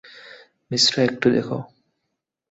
মিশ্রা, 0.71 0.99
একটু 1.03 1.27
দেখো। 1.29 1.57